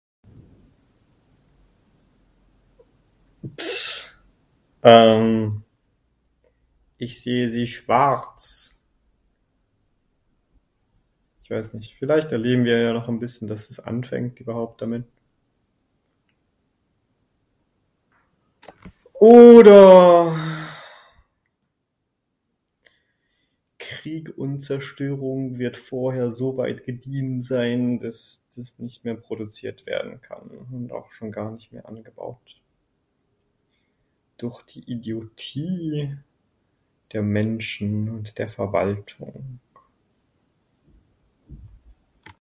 Tss, 3.57 4.15
ehm 4.83 5.63
ich 6.97 7.19
sehe 7.19 7.49
Sie 7.49 7.65
schwarz. 7.65 8.79
Ich 11.43 11.49
weiß 11.49 11.73
nicht 11.73 11.95
vielleicht 11.97 12.31
erleben 12.31 12.63
wir 12.63 12.79
ja 12.79 12.93
noch 12.93 13.09
ein 13.09 13.19
bisschen 13.19 13.47
das 13.47 13.69
es 13.69 13.79
anfängt 13.79 14.39
überhaupt 14.39 14.81
damit. 14.81 15.05
Oder... 19.13 20.35
Krieg 23.79 24.35
und 24.37 24.61
Zerstörung 24.61 25.57
wird 25.59 25.77
vorher 25.77 26.31
so 26.31 26.57
weit 26.57 26.85
getrieben 26.85 27.41
sein, 27.43 27.99
das 27.99 28.45
das 28.55 28.77
nicht 28.79 29.03
mehr 29.05 29.15
produziert 29.15 29.85
werden 29.85 30.21
kann 30.21 30.49
durch 34.37 34.63
die 34.63 34.91
Idiotie 34.91 36.17
der 37.11 37.21
Menschen 37.21 38.09
und 38.09 38.39
der 38.39 38.47
Verwaltung. 38.49 39.59